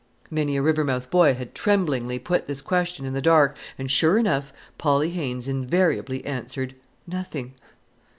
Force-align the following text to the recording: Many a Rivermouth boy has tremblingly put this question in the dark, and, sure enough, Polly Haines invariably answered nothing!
Many 0.31 0.57
a 0.57 0.63
Rivermouth 0.63 1.11
boy 1.11 1.35
has 1.35 1.49
tremblingly 1.53 2.17
put 2.17 2.47
this 2.47 2.63
question 2.63 3.05
in 3.05 3.13
the 3.13 3.21
dark, 3.21 3.55
and, 3.77 3.91
sure 3.91 4.17
enough, 4.17 4.51
Polly 4.79 5.11
Haines 5.11 5.47
invariably 5.47 6.25
answered 6.25 6.73
nothing! 7.05 7.53